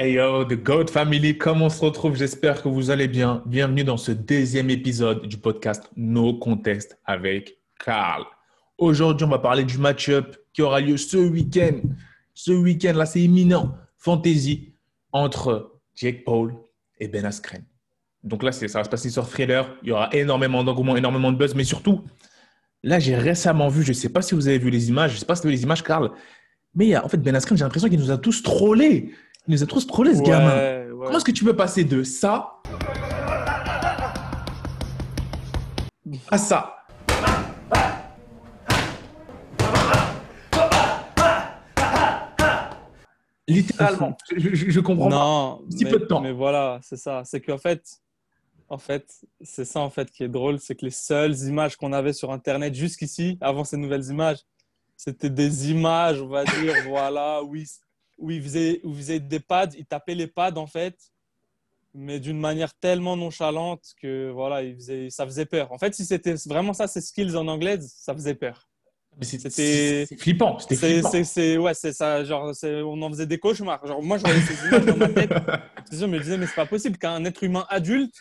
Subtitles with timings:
[0.00, 2.14] Hey yo, The Goat Family, comment on se retrouve?
[2.14, 3.42] J'espère que vous allez bien.
[3.46, 8.22] Bienvenue dans ce deuxième épisode du podcast No Contest avec Carl.
[8.78, 11.80] Aujourd'hui, on va parler du match-up qui aura lieu ce week-end.
[12.32, 13.74] Ce week-end, là, c'est imminent.
[13.96, 14.72] Fantasy
[15.10, 16.54] entre Jake Paul
[17.00, 17.64] et Ben Askren.
[18.22, 19.68] Donc là, ça va se passer sur Thriller.
[19.82, 22.04] Il y aura énormément d'engouement, énormément de buzz, mais surtout,
[22.84, 25.16] là, j'ai récemment vu, je ne sais pas si vous avez vu les images, je
[25.16, 26.12] ne sais pas si vous avez vu les images, Carl,
[26.72, 29.12] mais en fait, Ben Askren, j'ai l'impression qu'il nous a tous trollés.
[29.48, 30.54] Il nous a tous trollés, ce Ouais, gamin.
[30.54, 30.88] ouais.
[31.06, 32.56] Comment est-ce que tu peux passer de ça
[36.30, 36.74] à ça
[43.46, 45.14] Littéralement, je, je, je comprends pas.
[45.16, 46.20] Non, petit mais, peu de temps.
[46.20, 47.22] mais voilà, c'est ça.
[47.24, 47.82] C'est qu'en fait,
[48.68, 51.94] en fait, c'est ça en fait qui est drôle, c'est que les seules images qu'on
[51.94, 54.40] avait sur Internet jusqu'ici, avant ces nouvelles images,
[54.96, 57.64] c'était des images, on va dire, voilà, où il,
[58.18, 60.96] où il faisait, où il faisait des pads, il tapait les pads en fait,
[61.94, 65.72] mais d'une manière tellement nonchalante que voilà, il faisait, ça faisait peur.
[65.72, 68.68] En fait, si c'était vraiment ça, ses skills en anglais, ça faisait peur.
[69.20, 70.58] C'était- flippant.
[70.60, 72.22] C'était ouais, c'est ça.
[72.22, 73.84] Genre, on en faisait des cauchemars.
[73.84, 75.32] Genre, moi, je voyais ces images dans ma tête.
[75.90, 78.14] Je me disais, mais c'est pas possible qu'un être humain adulte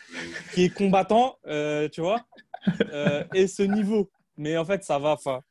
[0.55, 2.25] qui est combattant, euh, tu vois,
[2.91, 4.09] euh, ait ce niveau.
[4.37, 5.11] Mais en fait, ça va.
[5.11, 5.41] Enfin,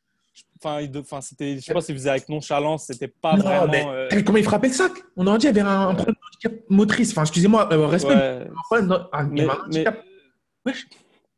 [0.63, 2.87] enfin, il de- enfin, c'était, je sais pas s'il faisait avec nonchalance.
[2.87, 3.67] C'était pas Non, vraiment.
[3.71, 4.93] mais euh, comment il frappait le sac?
[5.17, 7.11] On aurait dit qu'il y avait un, problème de handicap motrice.
[7.13, 8.15] Enfin, excusez-moi, euh, respect.
[8.15, 8.49] ouais.
[9.13, 10.03] un- Mais, mais, handicap.
[10.65, 10.87] Wesh.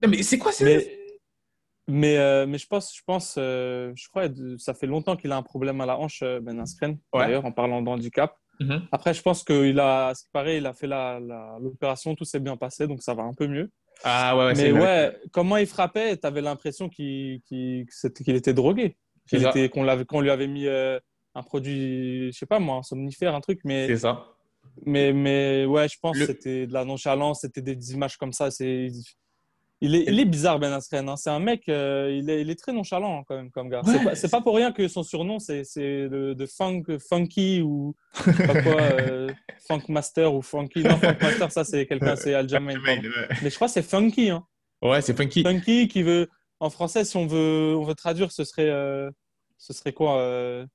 [0.02, 0.98] Non, mais c'est quoi ça mais,
[1.88, 4.24] mais, euh, mais je pense, je pense, euh, je crois,
[4.58, 7.20] ça fait longtemps qu'il a un problème à la hanche, euh, Ben Askren, Ouais.
[7.20, 8.36] d'ailleurs, en parlant de handicap.
[8.60, 8.82] Mhm.
[8.92, 12.14] Après, je pense qu'il a, à ce qui paraît, il a fait la- la- l'opération,
[12.14, 13.70] tout s'est bien passé, donc ça va un peu mieux.
[14.04, 14.80] Ah ouais, Mais vrai.
[14.80, 17.40] ouais, comment il frappait, tu avais l'impression qu'il
[17.90, 18.96] c'était- qu'il était drogué,
[19.72, 20.98] qu'on l'avait- qu'on lui avait mis euh,
[21.34, 24.26] un produit, je sais pas moi, un somnifère, un truc, mais, C'est ça.
[24.86, 28.32] mais, mais ouais, je pense Le- que c'était de la nonchalance, c'était des images comme
[28.32, 28.50] ça.
[28.50, 28.88] C'est,
[29.80, 31.08] il, est, il est bizarre, Ben Askren.
[31.08, 31.16] hein.
[31.16, 33.82] C'est un mec, euh, il, est, il est très nonchalant hein, quand même comme gars.
[33.84, 34.14] Ouais.
[34.14, 37.94] C'est pas, pour rien que son surnom, c'est de, de funk, Funky ou
[38.24, 39.30] pas quoi, euh,
[39.66, 40.82] Funk Master ou Funky.
[40.82, 42.60] Non, Funk Master, ça c'est quelqu'un, c'est pardon.
[43.42, 44.30] Mais je crois que c'est Funky.
[44.30, 44.44] Hein.
[44.82, 45.42] Ouais, c'est funky.
[45.42, 46.28] Funky qui veut,
[46.60, 49.10] en français, si on veut, on veut traduire, ce serait, euh,
[49.58, 50.66] ce serait quoi euh,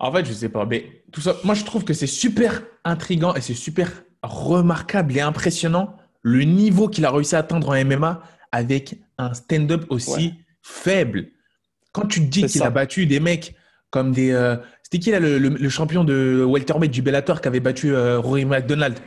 [0.00, 3.34] En fait, je sais pas, mais tout ça, moi je trouve que c'est super intriguant
[3.34, 5.96] et c'est super remarquable et impressionnant
[6.28, 8.20] le niveau qu'il a réussi à atteindre en MMA
[8.50, 10.34] avec un stand-up aussi Ouais.
[10.60, 11.28] faible.
[11.92, 13.54] Quand tu te dis qu'il a battu des mecs
[13.90, 14.32] comme des.
[14.32, 17.94] euh, C'était qui là, le, le- le champion de welterweight du Bellator qui avait battu
[17.94, 18.98] euh, Rory McDonald?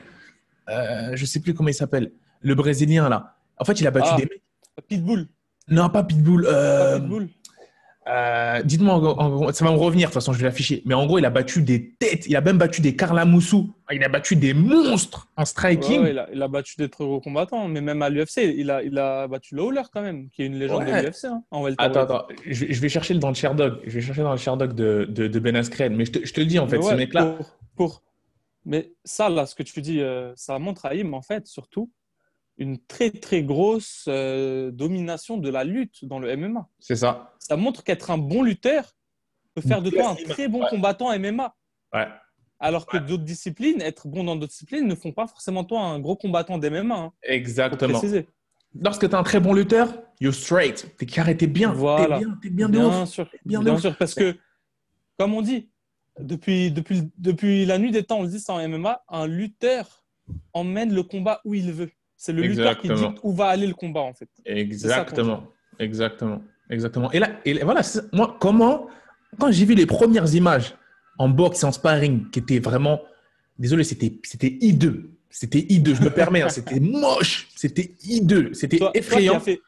[0.70, 2.12] Euh, Je sais plus comment il s'appelle.
[2.42, 3.36] Le Brésilien là.
[3.58, 4.16] En fait, il a battu Ah.
[4.18, 4.42] des mecs.
[4.88, 5.28] Pitbull.
[5.68, 6.44] Non, pas Pitbull.
[6.44, 7.28] Pas euh, Pitbull.
[8.10, 10.82] Euh, Dites-moi, ça va me revenir, de toute façon, je vais l'afficher.
[10.86, 13.74] Mais en gros, il a battu des têtes, il a même battu des Carla Moussou,
[13.92, 16.02] il a battu des monstres en striking.
[16.02, 18.70] ouais, il, a, il a battu des très gros combattants, mais même à l'UFC, il
[18.72, 21.02] a, il a battu Lawler quand même, qui est une légende Ouais.
[21.02, 21.26] de l'UFC.
[21.26, 21.44] Hein.
[21.78, 24.74] Attends, attends, je, je vais chercher dans le Sherdog, je vais chercher dans le Sherdog
[24.74, 25.96] de, de, de Ben Askren.
[25.96, 28.04] Mais je te, je te le dis, en fait, ce mec-là, Pour, pour-
[28.66, 31.90] Mais ça, là, ce que tu dis, euh, ça montre à Im, en fait, surtout,
[32.60, 36.68] une très, très grosse euh, domination de la lutte dans le MMA.
[36.80, 37.34] c'est ça.
[37.40, 38.96] Ça montre qu'être un bon lutteur
[39.56, 40.70] peut faire de toi un très bon Ouais.
[40.70, 41.56] combattant MMA.
[41.94, 42.08] Ouais.
[42.60, 46.00] Alors que d'autres disciplines, être bon dans d'autres disciplines, ne font pas forcément toi un
[46.00, 46.96] gros combattant d'MMA.
[46.96, 48.00] Hein, Exactement.
[48.80, 50.94] Lorsque tu es un très bon lutteur, you're straight.
[50.98, 51.72] T'es carré, t'es bien.
[51.72, 52.20] Voilà.
[52.20, 53.10] T'es bien, t'es bien de ouf.
[53.10, 53.82] sûr, Bien bien, de ouf.
[53.82, 54.38] sûr, parce que,
[55.18, 55.72] comme on dit,
[56.20, 60.04] depuis, depuis, depuis la nuit des temps, on le dit ça en MMA, un lutteur
[60.54, 61.90] emmène le combat où il veut.
[62.22, 64.28] C'est le lutteur qui dit où va aller le combat, en fait.
[64.46, 65.48] Exactement.
[65.80, 66.42] Exactement.
[66.70, 67.10] Exactement.
[67.14, 67.82] Et là, et là, voilà,
[68.12, 68.88] moi, comment,
[69.40, 70.76] quand j'ai vu les premières images
[71.18, 73.00] en boxe et en sparring qui étaient vraiment,
[73.58, 74.12] désolé, c'était,
[74.60, 75.12] hideux.
[75.30, 79.36] C'était hideux, je me permets, hein, c'était moche, c'était hideux, c'était Toi, toi qui effrayant.
[79.38, 79.62] as fait,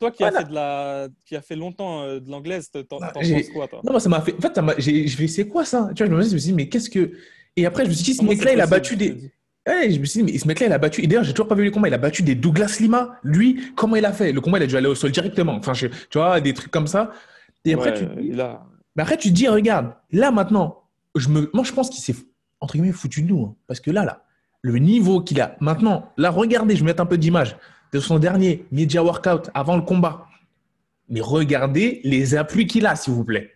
[0.00, 0.38] toi qui Voilà.
[0.38, 3.80] as fait de la, qui a fait longtemps euh, de l'anglaise, t'en penses quoi, toi?
[3.84, 4.34] Non, moi, ça m'a fait.
[4.34, 5.90] En fait, je c'est quoi ça?
[5.94, 7.12] Tu vois, je me suis dit, mais qu'est-ce que.
[7.54, 9.30] Et après, je me suis dit, ce mec-là, il a battu des.
[9.68, 11.02] Ouais, je me suis dit, mais ce mec-là, il a battu.
[11.02, 11.88] Et d'ailleurs, j'ai toujours pas vu les combats.
[11.88, 13.16] Il a battu des Douglas Lima.
[13.22, 14.32] Lui, comment il a fait?
[14.32, 15.54] Le combat, il a dû aller au sol directement.
[15.56, 17.12] Enfin, je- tu vois, des trucs comme ça.
[17.64, 18.30] Et après, Ouais, tu te dis,
[18.96, 20.82] mais après, tu te dis, regarde, là maintenant,
[21.14, 22.14] je me, moi je pense qu'il s'est
[22.60, 23.54] entre guillemets foutu de nous, hein.
[23.66, 24.24] parce que là, là,
[24.62, 27.56] le niveau qu'il a maintenant, là, regardez, je vais mettre un peu d'image
[27.92, 30.26] de son dernier media workout avant le combat.
[31.08, 33.50] Mais regardez les appuis qu'il a, s'il vous plaît.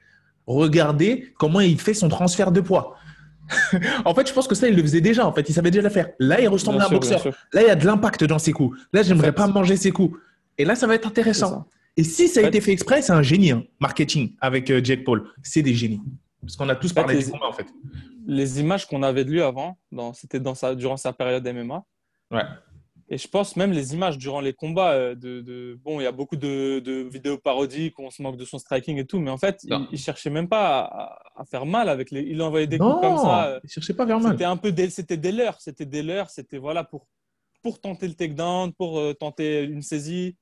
[0.47, 2.97] Regardez comment il fait son transfert de poids.
[4.05, 5.27] en fait, je pense que ça, il le faisait déjà.
[5.27, 6.11] En fait, il savait déjà le faire.
[6.19, 7.35] Là, il ressemble Bien à un sûr, boxeur.
[7.53, 8.79] Là, il y a de l'impact dans ses coups.
[8.93, 10.19] Là, j'aimerais pas manger ses coups.
[10.59, 11.67] Et là, ça va être intéressant.
[11.97, 13.65] Et si ça a été fait exprès, c'est un génie, hein.
[13.81, 15.29] marketing avec euh, Jake Paul.
[15.43, 16.01] C'est des génies.
[16.41, 17.67] Parce qu'on a tous parlé des combats, en fait.
[18.27, 19.79] Les images qu'on avait de lui avant,
[20.15, 21.85] c'était dans sa, durant sa période MMA.
[22.31, 22.43] Ouais.
[23.13, 26.13] Et je pense même les images durant les combats, euh, de, bon, il y a
[26.13, 29.37] beaucoup de, vidéos parodiques où on se moque de son striking et tout, mais en
[29.37, 32.23] fait, il, ne cherchait même pas à, faire mal avec les.
[32.23, 33.49] Il envoyait des coups comme ça.
[33.49, 34.33] Euh, il cherchait pas à faire mal.
[34.33, 37.07] C'était un peu des, c'était des leurs, c'était des leurs, c'était voilà pour
[37.63, 40.39] pour tenter le takedown, pour euh, tenter une saisie,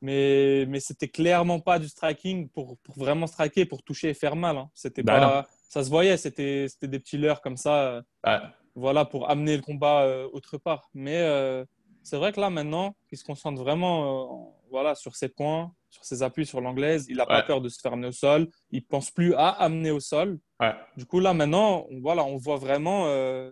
[0.00, 4.36] mais mais c'était clairement pas du striking pour, pour, vraiment striker, pour toucher et faire
[4.36, 4.56] mal.
[4.56, 4.70] Hein.
[4.72, 8.02] C'était bah pas, ça se voyait, c'était c'était des petits leurs comme ça,
[8.74, 11.20] voilà pour amener le combat autre part, mais
[12.02, 16.04] c'est vrai que là, maintenant, il se concentre vraiment euh, voilà, sur ses points, sur
[16.04, 17.06] ses appuis sur l'anglaise.
[17.08, 18.48] Il n'a pas peur de se faire amener au sol.
[18.70, 20.38] Il ne pense plus à amener au sol.
[20.96, 23.50] Du coup, là, maintenant, on, voilà, on voit vraiment euh,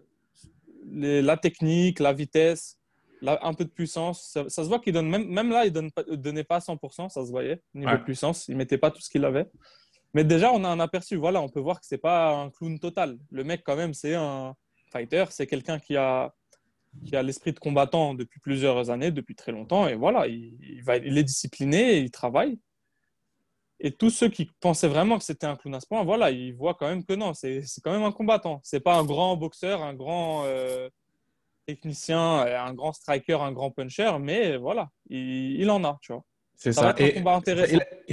[0.85, 2.79] la technique, la vitesse,
[3.23, 4.39] un peu de puissance.
[4.49, 7.31] Ça, se voit qu'il donne, même, même là, il ne donnait pas 100%, ça se
[7.31, 8.49] voyait, niveau de puissance.
[8.49, 9.49] Il ne mettait pas tout ce qu'il avait.
[10.15, 11.17] Mais déjà, on a un aperçu.
[11.17, 13.19] Voilà, on peut voir que ce n'est pas un clown total.
[13.31, 14.55] Le mec, quand même, c'est un
[14.91, 15.25] fighter.
[15.31, 16.33] C'est quelqu'un qui a
[17.05, 19.89] qui a l'esprit de combattant depuis plusieurs années, depuis très longtemps.
[19.89, 22.59] Et voilà, il, va, il est discipliné, il travaille.
[23.81, 26.53] Et tous ceux qui pensaient vraiment que c'était un clown à ce point, voilà, ils
[26.55, 28.61] voient quand même que non, c'est quand même un combattant.
[28.65, 30.91] C'est pas un grand boxeur, un grand euh,
[31.67, 36.25] technicien, un grand striker, un grand puncher, mais voilà, il, il en a, tu vois.
[36.61, 36.93] C'est ça.
[36.99, 37.23] et,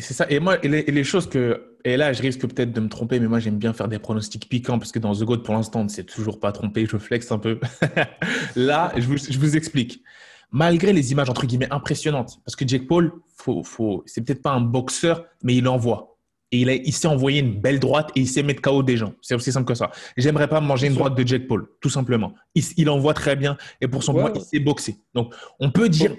[0.01, 0.27] c'est ça.
[0.29, 1.75] Et moi, et les, choses que.
[1.83, 4.47] Et là, je risque peut-être de me tromper, mais moi, j'aime bien faire des pronostics
[4.47, 6.85] piquants parce que dans The God, pour l'instant, on ne s'est toujours pas trompé.
[6.85, 7.59] Je flex un peu.
[8.55, 10.03] là, je vous, je vous, explique.
[10.51, 14.51] Malgré les images, entre guillemets, impressionnantes, parce que Jake Paul, faut, faut, c'est peut-être pas
[14.51, 16.19] un boxeur, mais il envoie.
[16.51, 18.95] Et il, a, il s'est envoyé une belle droite et il sait mettre KO des
[18.95, 19.15] gens.
[19.23, 19.89] C'est aussi simple que ça.
[20.17, 22.35] J'aimerais pas manger une droite de Jake Paul, tout simplement.
[22.53, 24.97] Il, il envoie très bien et pour son poids, il sait boxer.
[25.15, 26.15] Donc, on peut dire,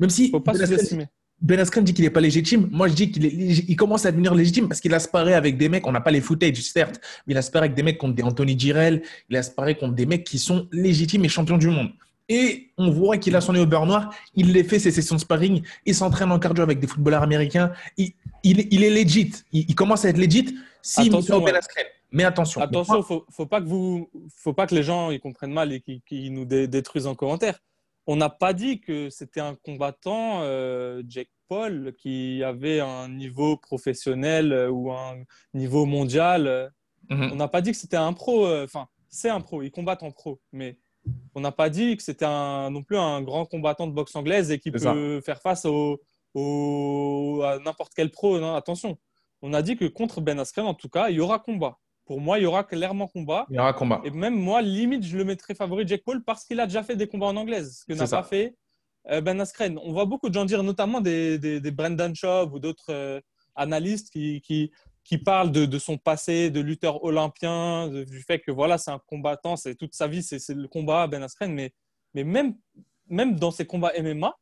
[0.00, 0.30] même si.
[0.30, 1.08] Faut pas sous-estimer.
[1.40, 2.68] Ben Askren dit qu'il n'est pas légitime.
[2.72, 5.86] Moi, je dis qu'il il commence à devenir légitime parce qu'il asparaît avec des mecs,
[5.86, 8.58] on n'a pas les footage, certes, mais il asparaît avec des mecs contre des Anthony
[8.58, 11.90] Girel, il asparaît contre des mecs qui sont légitimes et champions du monde.
[12.28, 15.14] Et on voit qu'il a son nez au beurre noir, il les fait ses sessions
[15.14, 18.12] de sparring, il s'entraîne en cardio avec des footballeurs américains, il,
[18.42, 21.86] il, est legit, il, commence à être legit s'il met au Ben Askren.
[22.10, 22.60] Mais attention.
[22.60, 25.80] Attention, faut, faut pas que vous, faut pas que les gens ils comprennent mal et
[25.80, 27.60] qu'ils nous détruisent en commentaire
[28.08, 33.58] on n'a pas dit que c'était un combattant, euh, Jack Paul, qui avait un niveau
[33.58, 35.18] professionnel euh, ou un
[35.52, 36.72] niveau mondial.
[37.10, 37.32] Mhm.
[37.32, 38.46] On n'a pas dit que c'était un pro.
[38.46, 40.40] Euh, enfin, c'est un pro, il combat en pro.
[40.52, 40.78] Mais
[41.34, 44.58] on n'a pas dit que c'était non plus un grand combattant de boxe anglaise et
[44.58, 46.00] qui peut faire face au,
[47.44, 48.40] à n'importe quel pro.
[48.40, 48.96] Non, attention.
[49.42, 51.78] On a dit que contre Ben Askren, en tout cas, il y aura combat.
[52.08, 53.44] Pour moi, il y aura clairement combat.
[53.50, 54.00] Il y aura combat.
[54.02, 56.96] Et même moi, limite, je le mettrais favori Jack Paul parce qu'il a déjà fait
[56.96, 58.56] des combats en anglaise, ce que n'a pas fait
[59.10, 59.78] euh, Ben Askren.
[59.84, 63.20] On voit beaucoup de gens dire, notamment des, des, Brendan Schaub ou d'autres euh,
[63.56, 64.72] analystes qui, qui,
[65.04, 69.02] qui parlent de, de, son passé de lutteur olympien, du fait que voilà, c'est un
[69.06, 71.52] combattant, c'est toute sa vie, c'est le combat Ben Askren.
[71.52, 71.74] Mais,
[72.14, 72.54] mais même,
[73.10, 74.34] même dans ses combats MMA,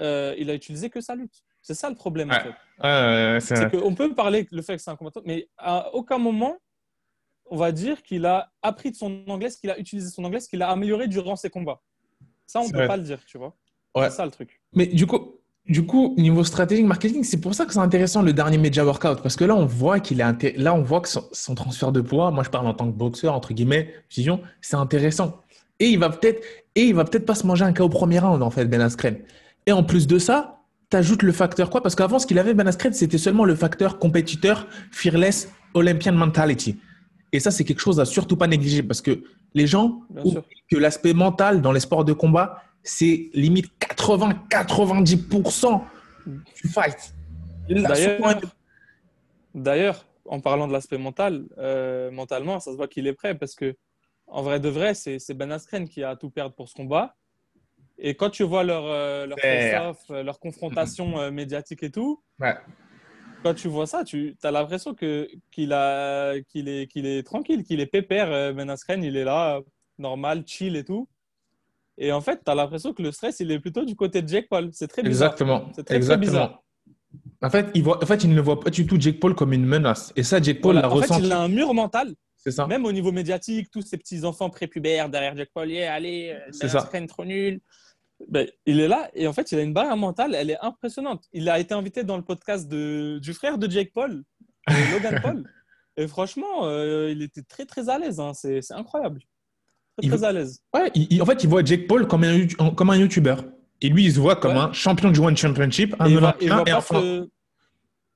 [0.00, 1.44] euh, il a utilisé que sa lutte.
[1.60, 2.32] C'est ça le problème.
[2.32, 3.40] En fait.
[3.40, 6.58] c'est qu'on peut parler le fait que c'est un combattant, mais à aucun moment
[7.52, 10.62] on va dire qu'il a appris de son anglais, qu'il a utilisé son anglais, qu'il
[10.62, 11.82] a amélioré durant ses combats.
[12.46, 13.54] Ça, on ne peut pas le dire, tu vois.
[13.94, 14.58] C'est ça le truc.
[14.74, 15.34] Mais du coup,
[15.68, 19.22] du coup, niveau stratégique, marketing, c'est pour ça que c'est intéressant le dernier Media Workout
[19.22, 22.30] parce que là, on voit qu'il est là, on voit que son, transfert de poids,
[22.30, 25.42] moi je parle en tant que boxeur entre guillemets, c'est intéressant.
[25.78, 26.42] Et il va peut-être,
[26.74, 28.80] et il va peut-être pas se manger un cas au premier round en fait, Ben
[28.80, 29.18] Askren.
[29.66, 31.82] Et en plus de ça, tu ajoutes le facteur quoi?
[31.82, 36.78] Parce qu'avant, ce qu'il avait Ben Askren, c'était seulement le facteur compétiteur, fearless, Olympian mentality.
[37.32, 39.24] Et ça, c'est quelque chose à surtout pas négliger parce que
[39.54, 40.02] les gens
[40.70, 45.80] que l'aspect mental dans les sports de combat, c'est limite 80-90%
[46.26, 47.14] du fight.
[49.54, 53.54] D'ailleurs, en parlant de l'aspect mental, euh, mentalement, ça se voit qu'il est prêt parce
[53.54, 53.74] que
[54.26, 57.16] en vrai de vrai, c'est Ben Askren qui a à tout perdre pour ce combat.
[57.98, 62.56] Et quand tu vois leur, euh, leur, leur confrontation euh, médiatique et tout, ouais
[63.42, 67.64] quand tu vois ça, tu as l'impression que, qu'il, a, qu'il, est, qu'il est tranquille,
[67.64, 68.32] qu'il est pépère.
[68.32, 69.60] Euh, ben Askren, il est là,
[69.98, 71.08] normal, chill et tout.
[71.98, 74.28] Et en fait, tu as l'impression que le stress, il est plutôt du côté de
[74.28, 74.70] Jake Paul.
[74.72, 75.32] C'est très bizarre.
[75.32, 75.70] Exactement.
[75.74, 76.30] C'est très, Exactement.
[76.30, 76.62] bizarre.
[77.42, 79.52] En fait, il voit, en fait, il ne voit pas du tout Jake Paul comme
[79.52, 80.12] une menace.
[80.16, 81.12] Et ça, Jake Paul l'a ressenti.
[81.12, 82.14] En fait, il a un mur mental.
[82.36, 82.66] C'est ça.
[82.66, 86.76] Même au niveau médiatique, tous ces petits enfants prépubères derrière Jake Paul, yeah, allez, Ben
[86.76, 87.60] Askren trop nul.
[88.28, 91.24] Ben, il est là et en fait, il a une barrière mentale, elle est impressionnante.
[91.32, 94.22] Il a été invité dans le podcast de, du frère de Jake Paul,
[94.92, 95.44] Logan Paul.
[95.96, 98.18] Et franchement, euh, il était très très à l'aise.
[98.20, 98.32] Hein.
[98.34, 99.20] C'est incroyable.
[99.98, 100.60] Très, très à l'aise.
[100.74, 103.36] Ouais, en fait, il voit Jake Paul comme un, comme un YouTuber.
[103.82, 107.26] Et lui, il se voit comme un champion du One Championship, un Olympien et un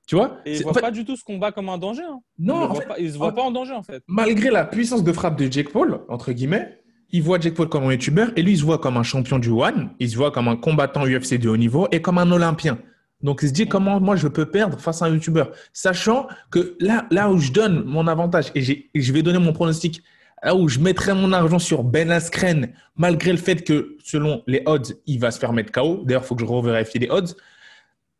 [0.07, 0.39] Tu vois?
[0.45, 2.03] Et il voit en fait, pas du tout ce combat comme un danger.
[2.03, 2.19] hein.
[2.39, 4.01] Non, il, en voit fait- pas- il se voit pas en danger en fait.
[4.07, 7.83] malgré la puissance de frappe de Jake Paul, entre guillemets, il voit Jake Paul comme
[7.85, 10.31] un youtubeur et lui, il se voit comme un champion du One, il se voit
[10.31, 12.79] comme un combattant UFC de haut niveau et comme un Olympien.
[13.23, 16.75] Donc, il se dit comment moi je peux perdre face à un youtubeur, sachant que
[16.79, 18.61] là, là où je donne mon avantage et,
[18.93, 20.03] je vais donner mon pronostic,
[20.43, 24.61] là où je mettrai mon argent sur Ben Askren, malgré le fait que selon les
[24.67, 26.03] odds, il va se faire mettre KO.
[26.05, 27.33] D'ailleurs, il faut que je revérifie les odds.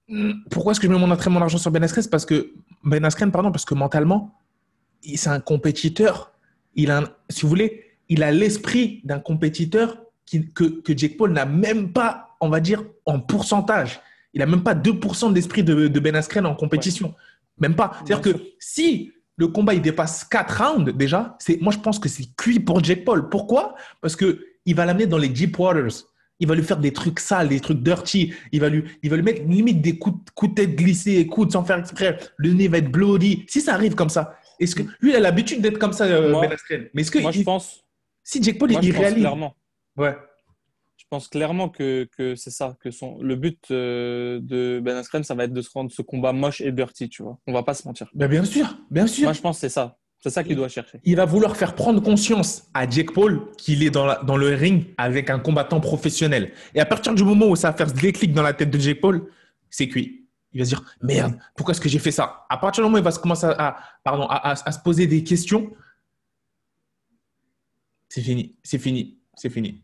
[0.08, 2.06] Hmm, Pourquoi est-ce que je mets mon, mon argent sur Ben Askren?
[2.10, 2.54] Parce que
[2.84, 4.34] Ben Askren, pardon, parce que mentalement,
[5.16, 6.32] c'est un compétiteur.
[6.74, 11.18] Il a, un- si vous voulez, il a l'esprit d'un compétiteur qui- que, que Jake
[11.18, 14.00] Paul n'a même pas, on va dire, en pourcentage.
[14.34, 17.14] Il n'a même pas 2% de l'esprit de, de Ben Askren en compétition.
[17.60, 17.92] Même pas.
[18.06, 22.10] C'est-à-dire que si le combat il dépasse 4 rounds déjà, c'est, moi je pense que
[22.10, 23.30] c'est cuit pour Jake Paul.
[23.30, 23.76] Pourquoi?
[24.02, 26.04] Parce que il va l'amener dans les deep waters.
[26.40, 28.32] Il va lui faire des trucs sales, des trucs dirty.
[28.52, 31.26] Il va lui, il va lui mettre limite des coups, de- coups de tête glissés,
[31.26, 32.18] coups de sans faire exprès.
[32.38, 33.44] Le nez va être bloody.
[33.48, 36.32] Si ça arrive comme ça, est-ce que lui il a l'habitude d'être comme ça, euh,
[36.32, 37.84] Moi- Ben Askren Mais est-ce que Moi je pense,
[38.30, 39.56] si Jake Paul moi, il réalise, clairement.
[39.98, 40.16] ouais,
[40.98, 45.24] Je pense clairement que, que c'est ça, que son, le but euh, de Ben Askren,
[45.24, 47.38] ça va être de se rendre ce combat moche et dirty, tu vois.
[47.48, 48.08] On va pas se mentir.
[48.14, 49.24] Ben, bien sûr, bien sûr.
[49.24, 49.98] Moi, je pense que c'est ça.
[50.20, 51.00] C'est ça qu'il doit chercher.
[51.04, 54.48] il va vouloir faire prendre conscience à Jake Paul qu'il est dans, la- dans le
[54.56, 56.52] ring avec un combattant professionnel.
[56.74, 58.80] Et à partir du moment où ça va faire ce déclic dans la tête de
[58.80, 59.30] Jake Paul,
[59.70, 60.28] c'est cuit.
[60.54, 62.46] Il va se dire merde, pourquoi est-ce que j'ai fait ça?
[62.50, 64.72] À partir du moment où il va se commencer à, à- pardon, à, à- à
[64.72, 65.70] se poser des questions,
[68.18, 69.84] c'est fini, c'est fini, c'est fini.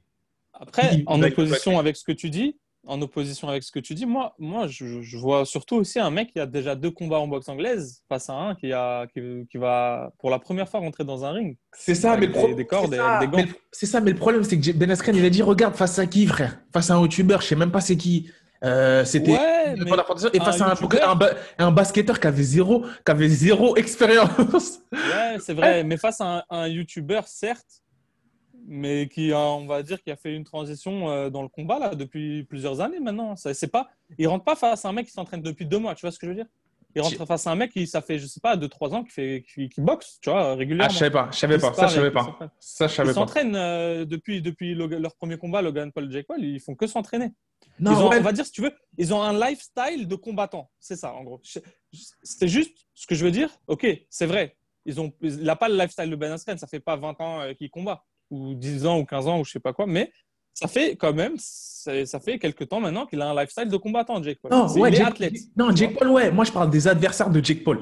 [0.54, 4.08] Après, en opposition avec ce que tu dis, en opposition avec ce que tu dis,
[4.08, 7.28] moi, moi je, je vois surtout aussi un mec qui a déjà deux combats en
[7.28, 9.22] boxe anglaise face à un qui, a, qui,
[9.52, 11.58] qui va pour la première fois rentrer dans un ring.
[11.74, 13.50] C'est ça, mais des- des cordes c'est et ça, avec des mais gants.
[13.50, 16.00] le- C'est ça, mais le problème, c'est que Ben Askren, il a dit regarde, face
[16.00, 16.60] à qui, frère?
[16.74, 18.32] Face à un youtubeur, je sais même pas c'est qui.
[18.64, 19.76] Euh, C'était Ouais,
[20.34, 23.76] et face à un, youtubeur- un ba- un basketteur qui avait zéro, qui avait zéro
[23.78, 24.80] expérience.
[24.92, 27.83] Ouais, c'est vrai, mais face à un, un YouTuber, certes,
[28.66, 31.80] mais qui a, on va dire, qui a fait une transition euh, dans le combat
[31.80, 33.36] là depuis plusieurs années maintenant.
[33.36, 35.96] Ça, c'est pas, il rentre pas face à un mec qui s'entraîne depuis deux mois,
[35.96, 36.48] tu vois ce que je veux dire?
[36.96, 39.04] Il rentre face à un mec qui, ça fait, je sais pas, deux trois ans
[39.04, 40.94] qui fait, qui, qui boxe, tu vois, Ah, régulièrement.
[40.94, 42.38] je savais pas, je savais Ils pas, ça je savais et pas.
[42.60, 43.14] Ça je Ils savais pas.
[43.16, 46.86] s'entraînent euh, depuis, depuis Logan- leur premier combat, Logan Paul, Jake Paul, ils font que
[46.86, 47.34] s'entraîner.
[47.80, 50.16] Non, Ils ont, ouais, on va dire, si tu veux, ils ont un lifestyle de
[50.16, 50.70] combattant.
[50.80, 51.42] C'est ça, en gros.
[52.22, 53.50] C'était juste ce que je veux dire.
[53.66, 54.56] Ok, c'est vrai.
[54.86, 56.58] Ils ont, il n'a pas le lifestyle de Ben Askren.
[56.60, 59.46] Ça fait pas 20 ans euh, qu'il combat, ou 10 ans, ou 15 ans, ou
[59.46, 59.86] je sais pas quoi.
[59.88, 60.12] Mais
[60.54, 64.22] ça fait quand même, ça fait quelques temps maintenant qu'il a un lifestyle de combattant,
[64.22, 64.52] Jake Paul.
[64.52, 65.34] non, ouais, Jake- athlète.
[65.58, 65.98] non, Jake.
[65.98, 66.32] Paul, ouais.
[66.32, 67.80] Moi, je parle des adversaires de Jake Paul.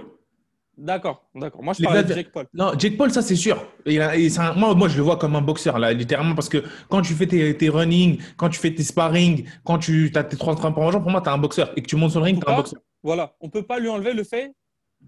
[0.78, 1.62] D'accord, d'accord.
[1.62, 2.48] Moi, je parle de Jake Paul.
[2.54, 3.62] Non, Jake Paul, ça c'est sûr.
[3.86, 6.34] Il a- et c'est un- moi, moi, je le vois comme un boxeur, là, littéralement,
[6.34, 10.12] parce que quand tu fais tes, tes running, quand tu fais tes sparring, quand tu
[10.16, 11.72] as tes trois entraînements par jour, pour moi, tu es un boxeur.
[11.76, 12.80] Et que tu montes sur le ring, tu un boxeur.
[13.04, 14.54] Voilà, on peut pas lui enlever le fait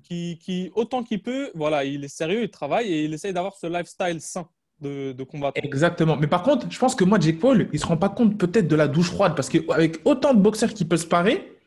[0.03, 3.55] qu'il, qu'il- autant qu'il peut, voilà, il est sérieux, il travaille et il essaye d'avoir
[3.55, 4.47] ce lifestyle sain
[4.81, 5.61] de, de combattant.
[5.61, 6.17] Exactement.
[6.17, 8.67] Mais par contre, je pense que moi, Jake Paul, il se rend pas compte peut-être
[8.67, 11.57] de la douche froide, parce qu'avec autant de boxeurs qui peuvent sparer,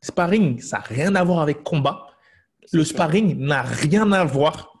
[0.00, 2.08] sparring, ça n'a rien à voir avec combat.
[2.72, 2.94] Le sûr.
[2.94, 4.72] sparring n'a rien à voir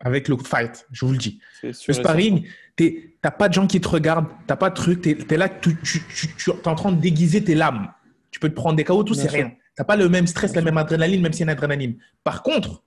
[0.00, 1.40] avec le fight, je vous le dis.
[1.62, 2.46] Le sparring,
[2.76, 5.48] tu n'as pas de gens qui te regardent, tu pas de truc, tu es, là,
[5.48, 7.92] tu, tu, tu, tu es en train de déguiser tes lames.
[8.30, 9.52] Tu peux te prendre des KO, tout, c'est rien.
[9.76, 11.96] Tu pas le même stress, Bien la même adrénaline, même si y a une adrénaline.
[12.24, 12.82] Par contre,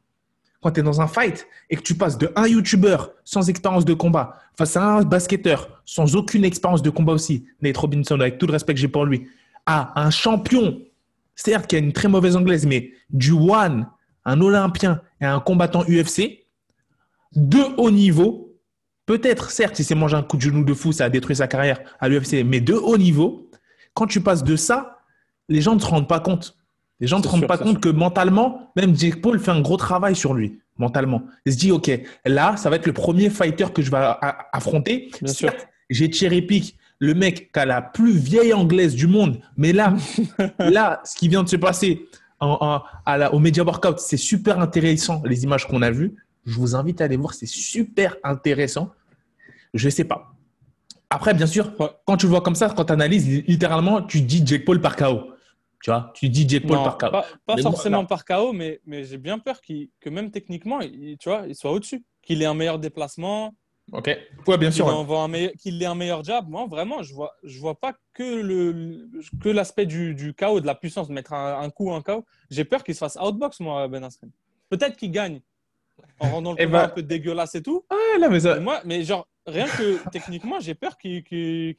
[0.64, 3.86] quand tu es dans un fight et que tu passes de un YouTuber sans expérience
[3.86, 8.38] de combat face à un basketteur sans aucune expérience de combat aussi, Nate Robinson, avec
[8.38, 9.28] tout le respect que j'ai pour lui,
[9.66, 10.82] à un champion,
[11.36, 13.88] certes qui a une très mauvaise anglaise, mais du one,
[14.26, 16.46] un Olympien et un combattant UFC,
[17.36, 18.58] de haut niveau,
[19.06, 21.48] peut-être, certes, il s'est mangé un coup de genou de fou, ça a détruit sa
[21.48, 23.50] carrière à l'UFC, mais de haut niveau,
[23.94, 25.00] quand tu passes de ça,
[25.50, 26.58] les gens ne se rendent pas compte.
[27.00, 27.82] Les gens ne se rendent pas compte sûr.
[27.82, 31.24] que mentalement, même Jake Paul fait un gros travail sur lui, mentalement.
[31.46, 31.92] Il se dit, OK,
[32.26, 33.98] là, ça va être le premier fighter que je vais
[34.54, 35.12] affronter.
[35.22, 35.52] Bien sûr.
[35.90, 39.94] J'ai cherry pick le mec qui a la plus vieille anglaise du monde, mais là,
[40.60, 42.06] là, ce qui vient de se passer
[42.40, 46.14] en- en- à la- au Media Workout, c'est super intéressant, les images qu'on a vues.
[46.46, 48.92] Je vous invite à aller voir, c'est super intéressant.
[49.74, 50.34] Je sais pas.
[51.10, 51.74] Après, bien sûr,
[52.06, 54.96] quand tu le vois comme ça, quand tu analyses, littéralement, tu dis Jake Paul par
[54.96, 55.22] KO.
[55.84, 57.10] Tu vois, tu dis Jake Paul Non, par KO.
[57.12, 59.60] pas, pas Mais moi, forcément par KO, mais, mais j'ai bien peur
[60.00, 62.06] que même techniquement, il, tu vois, il soit au-dessus.
[62.22, 63.54] Qu'il ait un meilleur déplacement,
[63.92, 64.08] Ok.
[64.48, 64.88] Ouais, bien qu'il sûr.
[64.88, 64.94] ouais.
[65.60, 66.48] qu'il ait un meilleur jab.
[66.48, 69.10] Moi, vraiment, je vois, je vois pas que le
[69.42, 72.24] que l'aspect du, du KO, de la puissance, de mettre un, un coup, un KO.
[72.50, 74.32] J'ai peur qu'il se fasse outbox, moi, Ben Askren.
[74.70, 75.42] Peut-être qu'il gagne
[76.22, 77.84] en rendant le Eh combat ben- un peu dégueulasse et tout.
[77.92, 81.24] Ouais, là, mais ça- Mais moi, mais genre, rien que techniquement, j'ai peur qu'il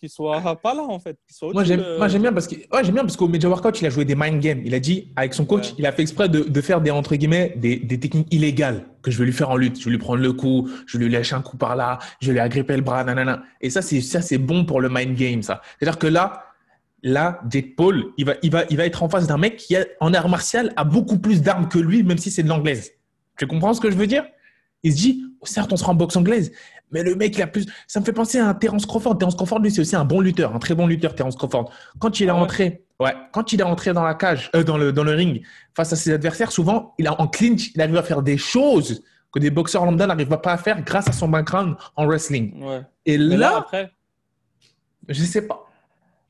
[0.02, 1.16] ne soit pas là, en fait.
[1.42, 4.04] Moi, j'aime bien parce que, ouais, j'aime bien parce qu'au Major Workout, il a joué
[4.04, 4.62] des mind games.
[4.64, 7.16] Il a dit, avec son coach, il a fait exprès de, de, faire des, entre
[7.16, 9.78] guillemets, des, des, techniques illégales que je vais lui faire en lutte.
[9.78, 12.28] Je vais lui prendre le coup, je vais lui lâcher un coup par là, je
[12.28, 13.42] vais lui agripper le bras, nanana.
[13.60, 15.62] Et ça, c'est, ça, c'est bon pour le mind game, ça.
[15.78, 16.44] C'est-à-dire que là,
[17.02, 19.76] là, Jake Paul, il va, il va, il va être en face d'un mec qui,
[19.76, 22.92] a, en art martial, a beaucoup plus d'armes que lui, même si c'est de l'anglaise.
[23.38, 24.24] Tu comprends ce que je veux dire?
[24.82, 26.52] Il se dit, certes, on sera en boxe anglaise,
[26.90, 27.66] mais le mec, il a plus.
[27.86, 29.18] Ça me fait penser à un Terence Crawford.
[29.18, 31.70] Terence Crawford, lui, c'est aussi un bon lutteur, un très bon lutteur, Terence Crawford.
[31.98, 34.92] Quand il est rentré, ouais, quand il est rentré dans la cage, euh, dans, le,
[34.92, 35.42] dans le ring,
[35.74, 39.02] face à ses adversaires, souvent, il a, en clinch, il arrive à faire des choses
[39.32, 42.64] que des boxeurs lambda n'arrivent pas à faire grâce à son background en wrestling.
[43.04, 43.90] Et là, là, après,
[45.08, 45.66] je sais pas.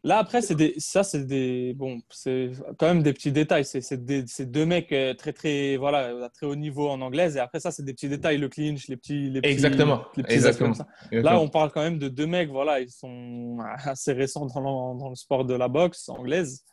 [0.05, 3.65] Là, après, c'est des, ça, c'est des, bon, c'est quand même des petits détails.
[3.65, 7.37] C'est deux mecs euh, très, très, voilà, à très haut niveau en anglaise.
[7.37, 10.05] Et après, ça, c'est des petits détails, le clinch, les petits, les petits Exactement.
[10.17, 10.75] Les petits Exactement.
[11.11, 15.09] Là, on parle quand même de deux mecs, voilà, ils sont assez récents dans, dans
[15.09, 16.65] le sport de la boxe anglaise.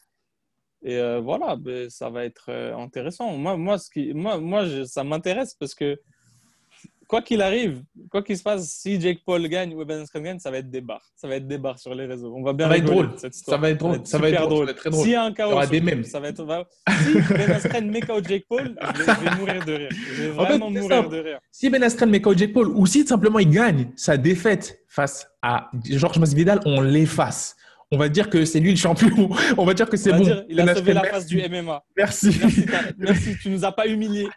[0.84, 3.32] Et euh, voilà, ben, ça va être euh, intéressant.
[3.38, 6.00] Moi, moi, ce qui, moi, moi ça m'intéresse parce que
[7.12, 10.40] quoi qu'il arrive, quoi qu'il se passe, si Jake Paul gagne ou Ben Askren gagne,
[10.40, 11.12] ça va être des barres.
[11.18, 12.34] Ça va être des barres sur les réseaux.
[12.34, 13.10] On va bien ça va être drôle.
[13.18, 13.34] Cette.
[13.34, 14.00] Ça va être drôle.
[14.06, 14.74] Ça va être, drôle.
[14.74, 14.94] drôle.
[14.94, 16.06] S'il y a un chaos, il y aura des mêmes.
[16.06, 16.46] Ça va être...
[16.88, 19.90] Si Ben Askren met KO Jake Paul, je vais, mourir de rire.
[19.92, 21.40] Je vais vraiment en fait, mourir de rire.
[21.52, 25.28] Si Ben Askren met KO Jake Paul ou si simplement il gagne sa défaite face
[25.42, 27.58] à Georges Masvidal, on l'efface.
[27.94, 29.30] On va dire que c'est lui le champion.
[29.58, 30.24] On va dire que c'est bon.
[30.24, 31.84] Dire, il a ben sauvé la face du MMA.
[31.98, 32.38] Merci.
[32.40, 32.66] Merci,
[32.98, 34.30] merci, tu nous as pas humiliés.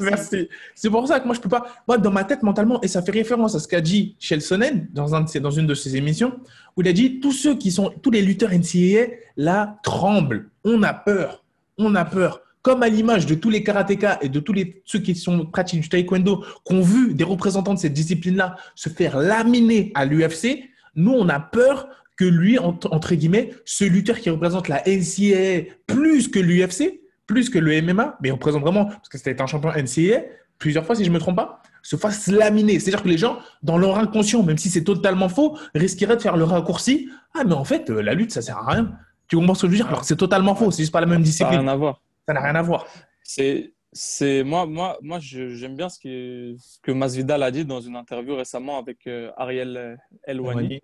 [0.00, 0.48] Merci.
[0.74, 1.66] C'est pour ça que moi, je peux pas.
[1.86, 5.08] Moi, dans ma tête, mentalement, et ça fait référence à ce qu'a dit Shelsonen dans,
[5.08, 6.38] dans une de ses émissions,
[6.76, 10.48] où il a dit tous ceux qui sont, tous les lutteurs NCAA, là, tremblent.
[10.64, 11.44] On a peur.
[11.78, 12.40] On a peur.
[12.62, 15.88] Comme à l'image de tous les karatékas et de tous ceux qui sont pratiques du
[15.88, 21.12] taekwondo, qui ont vu des représentants de cette discipline-là se faire laminer à l'UFC, nous,
[21.12, 26.40] on a peur que lui, entre guillemets, ce lutteur qui représente la NCAA plus que
[26.40, 26.97] l'UFC,
[27.28, 30.22] plus que le MMA, mais on présente vraiment, parce que c'était un champion NCAA,
[30.58, 32.80] plusieurs fois, si je ne me trompe pas, se fasse laminer.
[32.80, 36.36] C'est-à-dire que les gens, dans leur inconscient, même si c'est totalement faux, risqueraient de faire
[36.36, 37.08] le raccourci.
[37.34, 38.92] Ah, mais en fait, euh, la lutte, ça sert à rien.
[39.28, 39.88] Tu comprends ce que je veux dire?
[39.88, 41.58] Alors c'est totalement faux, c'est juste pas la même discipline.
[41.58, 42.02] Ça n'a rien à voir.
[42.26, 42.86] Ça n'a rien à voir.
[43.22, 47.96] C'est, c'est moi, moi, moi, j'aime bien ce, que que Masvidal a dit dans une
[47.96, 50.80] interview récemment avec euh, Ariel Elwani.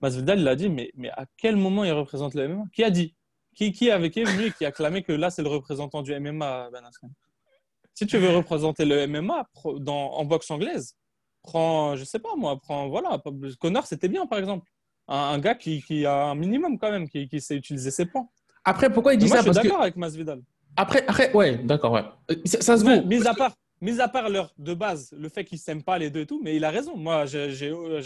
[0.00, 2.90] Masvidal, il a dit, mais, mais à quel moment il représente le MMA Qui a
[2.90, 3.14] dit?
[3.54, 6.84] Qui, qui avec lui qui a clamé que là, c'est le représentant du MMA, Ben
[6.84, 7.10] Askren?
[7.94, 9.46] Si tu veux représenter le MMA
[9.80, 10.96] dans, en boxe anglaise,
[11.42, 13.22] prends, je sais pas moi, prends, voilà,
[13.60, 14.66] Connor, c'était bien, par exemple.
[15.08, 18.28] Un, gars qui, qui, a un minimum quand même, qui, qui sait utiliser ses points.
[18.64, 19.42] Après, pourquoi il dit moi, ça?
[19.42, 20.40] Je suis d'accord avec Masvidal.
[20.76, 22.04] Après, après, ouais, d'accord, ouais.
[22.46, 23.06] Ça, se vaut.
[23.06, 26.08] Mis à part, mis à part leur de base, le fait qu'ils s'aiment pas les
[26.08, 26.96] deux et tout, mais il a raison.
[26.96, 27.42] Moi, j'ai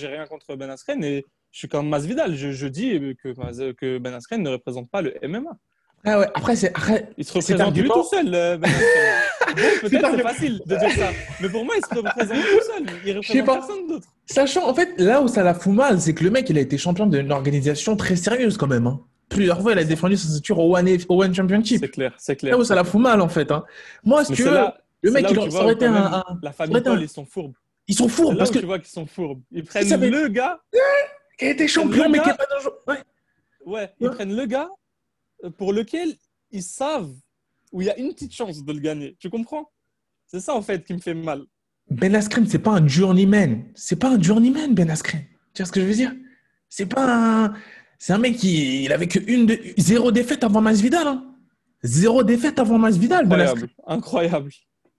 [0.03, 1.25] rien contre Ben Askren et
[1.57, 2.37] je suis comme Masvidal.
[2.37, 3.33] Je, je dis que,
[3.73, 5.57] que Ben Askren ne représente pas le MMA.
[6.05, 6.71] Ah ouais, après, c'est.
[7.17, 8.71] Il se représente lui tout seul, euh, Ben
[9.81, 11.09] Peut-être c'est facile de dire ça.
[11.41, 12.87] Mais pour moi, il se représente tout seul.
[13.07, 14.07] Il représente personne d'autre.
[14.27, 16.61] Sachant, en fait, là où ça la fout mal, c'est que le mec, il a
[16.61, 18.87] été champion d'une organisation très sérieuse quand même.
[18.87, 19.01] Hein.
[19.31, 21.79] Plusieurs fois, il a défendu sa ceinture au One, au One Championship.
[21.81, 22.53] C'est clair, c'est clair.
[22.53, 23.51] Là où ça la fout mal, en fait.
[23.51, 23.65] Hein.
[24.05, 27.55] Moi, ce que le mec, il aurait été un, La famille Paul, ils sont fourbes.
[27.89, 28.59] Ils sont fourbes parce que.
[28.59, 29.41] Tu vois qu'ils sont fourbes.
[29.53, 30.61] Ils prennent le gars
[31.37, 32.79] qui a été champion, mais qui n'est pas dangereux.
[32.87, 32.99] Ouais.
[33.67, 34.69] ouais, ils prennent le gars
[35.45, 36.15] euh, pour lequel
[36.51, 37.13] ils savent
[37.73, 39.17] où il y a une petite chance de le gagner.
[39.19, 39.71] Tu comprends?
[40.27, 41.43] C'est ça, en fait, qui me fait mal.
[41.91, 43.65] Ben Askren, c'est pas un journeyman.
[43.75, 45.25] C'est pas un journeyman, Ben Askren.
[45.55, 46.15] Tu vois ce que je veux dire?
[46.69, 47.55] C'est pas un...
[47.99, 49.59] C'est un mec qui il avait que une de...
[49.79, 51.07] zéro défaite avant Masvidal.
[51.07, 51.35] Hein.
[51.83, 53.27] Zéro défaite avant Masvidal.
[53.27, 53.71] Ben Incroyable.
[53.87, 54.51] Incroyable.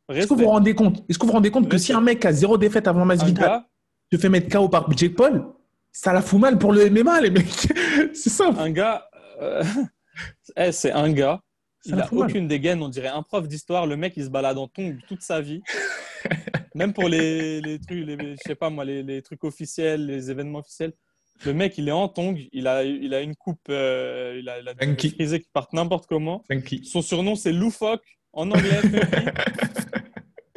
[0.09, 1.03] Est-ce que vous vous rendez compte?
[1.09, 3.65] Est-ce que vous vous rendez compte que si un mec a zéro défaite avant Masvidal
[4.11, 5.45] se fait mettre KO par Jake Paul,
[5.91, 7.47] ça la fout mal pour le MMA, les mecs.
[8.13, 8.49] c'est ça.
[8.57, 9.07] Un gars,
[9.41, 9.63] euh,
[10.57, 11.41] eh, c'est un gars.
[11.85, 13.87] il n'a aucune dégaine, on dirait un prof d'histoire.
[13.87, 15.61] Le mec, il se balade en tongs toute sa vie.
[16.75, 20.29] Même pour les, les trucs, les, je sais pas moi, les, les, trucs officiels, les
[20.29, 20.93] événements officiels.
[21.45, 24.59] Le mec, il est en tongs, il a, il a une coupe, euh, il a,
[24.59, 26.43] il a des frisés qui partent n'importe comment.
[26.83, 28.81] Son surnom, c'est Loufoque, en anglais.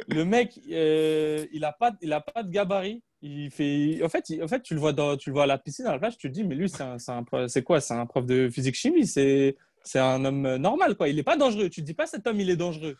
[0.07, 3.03] le mec, euh, il n'a pas, il a pas de gabarit.
[3.23, 5.59] Il fait, en fait, en fait, tu le vois dans, tu le vois à la
[5.59, 7.79] piscine à la plage, tu te dis, mais lui, c'est quoi?
[7.79, 11.07] C'est un prof de physique chimie, c'est, c'est un homme normal, quoi.
[11.07, 11.69] Il n'est pas dangereux.
[11.69, 12.95] Tu te dis pas, cet homme, il est dangereux.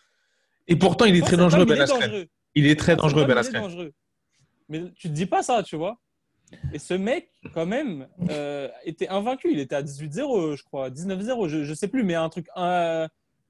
[0.68, 2.28] Et pourtant, il est très dangereux, Askren.
[2.54, 3.92] Il est très dangereux, Askren.
[4.70, 6.00] Mais tu te dis pas ça, tu vois.
[6.74, 9.52] Et ce mec, quand même, euh, était invaincu.
[9.52, 12.48] Il était à 18-0, je crois, 19-0, je, ne sais plus, mais un truc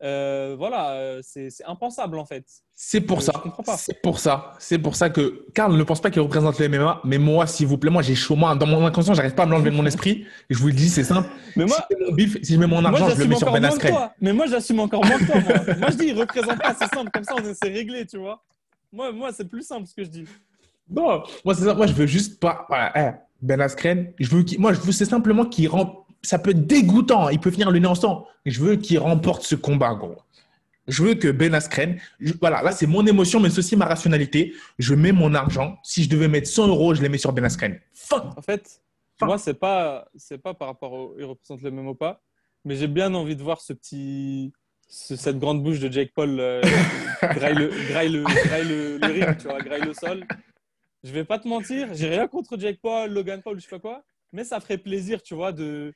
[0.03, 2.43] euh, voilà, euh, c'est impensable en fait.
[2.75, 3.43] C'est pour Je- ça.
[3.77, 4.53] C'est pour ça.
[4.57, 7.67] C'est pour ça que Karl ne pense pas qu'il représente le MMA, mais moi, s'il
[7.67, 8.35] vous plaît, moi, j'ai chaud.
[8.35, 10.25] Moi, dans mon inconscient, j'arrive pas à me l'enlever de mon esprit.
[10.49, 11.29] Et je vous le dis, c'est simple.
[11.55, 13.27] Mais moi, si, je mets mon bif- si je mets mon argent, moi je le
[13.27, 13.95] mets sur Ben Askren.
[14.19, 15.35] Mais moi, j'assume encore moins que toi.
[15.39, 17.11] Moi, moi je dis, il représente pas, c'est simple.
[17.13, 18.43] Comme ça, on s'est réglé, tu vois.
[18.91, 20.25] Moi, moi c'est plus simple ce que je dis.
[20.89, 21.73] Non, moi, c'est ça.
[21.75, 22.65] Moi, je veux juste pas.
[22.67, 23.11] Voilà, eh,
[23.41, 27.29] ben Askren, je veux moi, je veux, c'est simplement qu'il rem- Ça peut être dégoûtant.
[27.29, 28.27] Il peut finir le nez en sang.
[28.45, 30.17] Mais je veux qu'il remporte ce combat, gros.
[30.87, 31.99] Je veux que Ben Askren.
[32.19, 34.53] je- Voilà, là, c'est mon émotion, mais c'est aussi ma rationalité.
[34.79, 35.77] Je mets mon argent.
[35.83, 37.79] Si je devais mettre 100 euros, je les mets sur Ben Askren.
[37.93, 38.37] Fuck.
[38.37, 38.81] En fait,
[39.21, 42.21] moi, c'est pas, c'est pas par rapport au, il représente le même ou pas,
[42.65, 44.51] mais j'ai bien envie de voir ce petit,
[44.89, 46.61] ce- cette grande bouche de Jake Paul euh,
[47.21, 50.25] graille le, graille le, graille le, le ring, tu vois, graille le sol.
[51.03, 53.79] Je vais pas te mentir, j'ai rien contre Jake Paul, Logan Paul, je sais pas
[53.79, 54.03] quoi,
[54.33, 55.93] mais ça ferait plaisir, tu vois, de.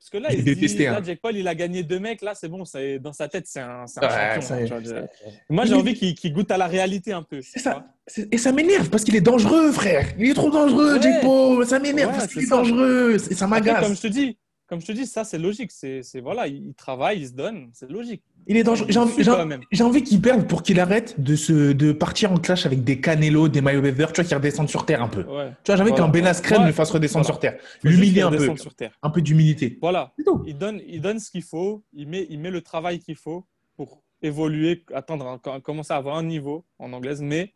[0.00, 1.02] Parce que là, Il dit, là.
[1.04, 3.60] Jake Paul, il a gagné deux mecs, là, c'est bon, c'est- dans sa tête, c'est
[3.60, 4.82] un, c'est un Ouais, champion.
[4.82, 5.06] ça hein,
[5.50, 7.42] Moi, j'ai envie qu'il goûte à la réalité un peu.
[7.42, 7.84] C'est ça.
[8.32, 10.06] Et ça m'énerve parce qu'il est dangereux, frère.
[10.18, 11.02] Il est trop dangereux, Ouais.
[11.02, 11.66] Jake Paul.
[11.66, 13.16] Ça m'énerve Ouais, parce qu'il est dangereux.
[13.30, 13.84] Et ça m'agace.
[13.84, 15.70] comme je te dis, comme je te dis, ça c'est logique.
[15.70, 18.22] C'est, voilà, il, il travaille, il se donne, c'est logique.
[18.46, 18.88] Il est dangereux.
[18.90, 23.00] J'ai envie, qu'il perde pour qu'il arrête de, se, de partir en clash avec des
[23.00, 25.22] Canelo, des Mayweather, tu vois, qui redescendent sur terre un peu.
[25.22, 25.50] Ouais.
[25.62, 26.04] Tu vois, j'ai envie Voilà.
[26.06, 26.66] qu'un Ben Askren Ouais.
[26.66, 27.34] le fasse redescendre Voilà.
[27.34, 27.58] sur terre.
[27.84, 28.56] L'humilier un peu.
[28.56, 28.92] sur terre.
[29.02, 29.78] Un peu d'humilité.
[29.80, 30.12] Voilà,
[30.46, 33.44] il donne, il donne ce qu'il faut, il met, il met le travail qu'il faut
[33.76, 37.54] pour évoluer, atteindre, un- commencer à avoir un niveau en anglaise, mais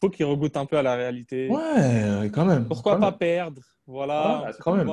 [0.00, 1.48] faut qu'il regoute un peu à la réalité.
[1.48, 2.66] Ouais, quand même.
[2.66, 3.18] Pourquoi Quand pas même.
[3.18, 3.62] perdre?
[3.86, 4.90] Voilà, Ouais, quand même.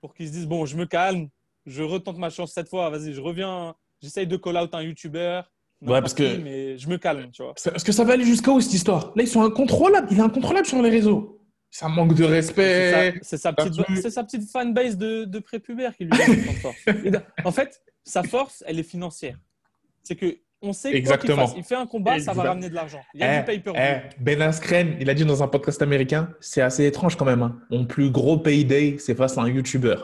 [0.00, 1.28] pour qu'ils se disent bon, je me calme,
[1.66, 5.40] je retente ma chance cette fois, vas-y, je reviens, j'essaye de call out un YouTuber.
[5.82, 7.54] Ouais, parce que- Mais je me calme, tu vois.
[7.62, 10.08] Parce que ça va aller jusqu'à où cette histoire Là, ils sont incontrôlables.
[10.10, 11.40] Il est incontrôlable sur les réseaux.
[11.70, 13.12] Ça manque de respect.
[13.12, 14.00] sa, c'est sa petite, là-dessus.
[14.00, 18.78] c'est sa petite fanbase de, de prépubère qui lui donne En fait, sa force, elle
[18.78, 19.36] est financière.
[20.02, 21.46] C'est que on sait quoi Exactement.
[21.48, 23.00] fasse, il fait un combat, ça va ramener de l'argent.
[23.12, 23.78] Il y a Eh, du pay-per-view.
[23.82, 27.42] eh, ben Askren, il a dit dans un podcast américain, c'est assez étrange quand même.
[27.42, 27.60] hein.
[27.70, 29.96] Mon plus gros payday, c'est face à un YouTuber.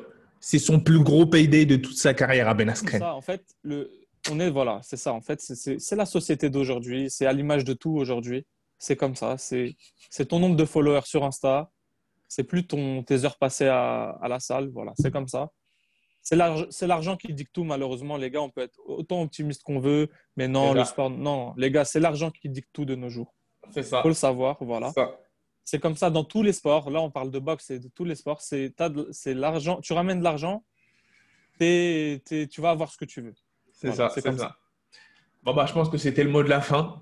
[0.45, 3.01] C'est son plus gros payday de toute sa carrière à Ben C'est Askren.
[3.01, 3.91] ça, en fait, le,
[4.31, 5.13] on est voilà, c'est ça.
[5.13, 7.09] En fait, c'est- la société d'aujourd'hui.
[7.11, 8.45] C'est à l'image de tout aujourd'hui.
[8.77, 9.37] C'est comme ça.
[9.39, 9.77] C'est
[10.29, 11.71] ton nombre de followers sur Insta.
[12.27, 14.69] C'est plus ton tes heures passées à, à la salle.
[14.75, 15.51] Voilà, c'est comme ça.
[16.23, 17.63] C'est l'arg- c'est l'argent qui dicte tout.
[17.65, 21.55] Malheureusement, les gars, on peut être autant optimiste qu'on veut, mais non, le sport, non,
[21.57, 23.33] les gars, c'est l'argent qui dicte tout de nos jours.
[23.71, 24.03] C'est ça.
[24.03, 24.91] Faut le savoir, voilà.
[24.93, 25.17] Ça.
[25.65, 26.91] C'est comme ça dans tous les sports.
[26.91, 28.41] Là, on parle de boxe et de tous les sports.
[28.41, 28.75] C'est
[29.27, 29.81] l'argent.
[29.81, 30.65] Tu ramènes de l'argent,
[31.59, 33.35] tu vas avoir ce que tu veux.
[33.73, 34.57] C'est Voilà, ça, c'est comme ça.
[35.43, 37.01] Bon, bah, je pense que c'était le mot de la fin.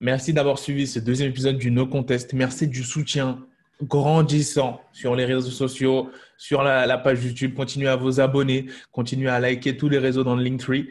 [0.00, 2.32] Merci d'avoir suivi ce deuxième épisode du No Contest.
[2.32, 3.44] Merci du soutien
[3.82, 7.54] grandissant sur les réseaux sociaux, sur la, la page YouTube.
[7.54, 10.88] Continuez à vous abonner, continuez à liker tous les réseaux dans le Linktree.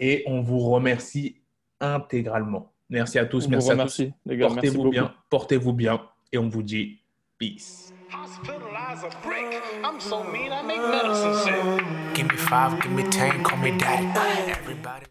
[0.00, 1.42] Et on vous remercie
[1.80, 2.72] intégralement.
[2.90, 3.46] Merci à tous.
[3.46, 4.12] On merci vous à tous.
[4.26, 4.48] les gars.
[4.48, 6.00] Portez-vous bien, portez-vous bien.
[6.36, 7.00] On vous dit
[7.38, 7.90] peace.
[8.10, 9.62] Hospitalize a brick.
[9.82, 12.14] I'm so mean, I make medicine sick.
[12.14, 14.06] Give me five, give me ten, call me daddy.
[14.50, 15.06] Everybody.